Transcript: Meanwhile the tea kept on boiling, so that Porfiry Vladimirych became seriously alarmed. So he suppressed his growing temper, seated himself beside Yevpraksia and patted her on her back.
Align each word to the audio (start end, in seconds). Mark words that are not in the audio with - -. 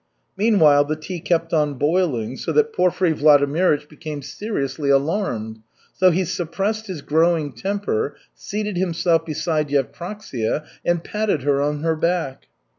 Meanwhile 0.35 0.85
the 0.85 0.95
tea 0.95 1.19
kept 1.19 1.53
on 1.53 1.75
boiling, 1.75 2.35
so 2.35 2.51
that 2.53 2.73
Porfiry 2.73 3.13
Vladimirych 3.13 3.87
became 3.87 4.23
seriously 4.23 4.89
alarmed. 4.89 5.59
So 5.93 6.09
he 6.09 6.25
suppressed 6.25 6.87
his 6.87 7.03
growing 7.03 7.51
temper, 7.53 8.15
seated 8.33 8.77
himself 8.77 9.27
beside 9.27 9.69
Yevpraksia 9.69 10.65
and 10.83 11.03
patted 11.03 11.43
her 11.43 11.61
on 11.61 11.83
her 11.83 11.95
back. 11.95 12.47